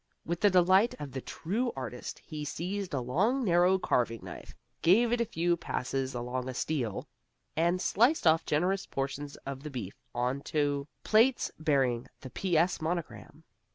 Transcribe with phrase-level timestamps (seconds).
[0.25, 5.11] With the delight of the true artist he seized a long narrow carving knife, gave
[5.11, 7.07] it a few passes along a steel,
[7.55, 12.57] and sliced off generous portions of the beef onto plates bearing the P.
[12.57, 12.81] S.
[12.81, 13.43] monogram.